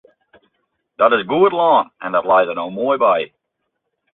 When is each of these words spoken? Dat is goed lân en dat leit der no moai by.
Dat 0.99 1.11
is 1.15 1.27
goed 1.31 1.53
lân 1.59 1.85
en 2.05 2.11
dat 2.15 2.29
leit 2.31 2.47
der 2.47 2.57
no 2.57 2.65
moai 2.77 2.97
by. 3.05 3.19